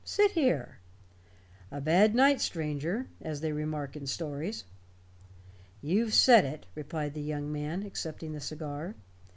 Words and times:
"Sit 0.03 0.31
here. 0.31 0.79
'A 1.71 1.79
bad 1.81 2.15
night, 2.15 2.41
stranger' 2.41 3.05
as 3.21 3.41
they 3.41 3.51
remark 3.51 3.95
in 3.95 4.07
stories." 4.07 4.63
"You've 5.79 6.15
said 6.15 6.43
it," 6.43 6.65
replied 6.73 7.13
the 7.13 7.21
young 7.21 7.51
man, 7.51 7.83
accepting 7.83 8.31
the 8.33 8.39
cigar. 8.39 8.95